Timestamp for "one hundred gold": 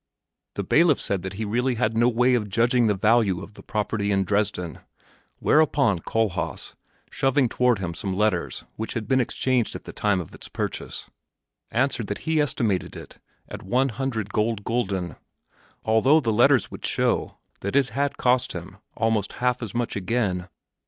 13.61-14.63